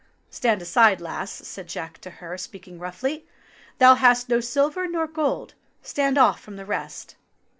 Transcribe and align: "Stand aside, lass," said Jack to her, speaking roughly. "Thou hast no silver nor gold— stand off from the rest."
"Stand 0.31 0.63
aside, 0.63 0.99
lass," 0.99 1.29
said 1.29 1.67
Jack 1.67 1.99
to 1.99 2.09
her, 2.09 2.35
speaking 2.35 2.79
roughly. 2.79 3.27
"Thou 3.77 3.93
hast 3.93 4.29
no 4.29 4.39
silver 4.39 4.87
nor 4.87 5.05
gold— 5.05 5.53
stand 5.83 6.17
off 6.17 6.39
from 6.41 6.55
the 6.55 6.65
rest." 6.65 7.17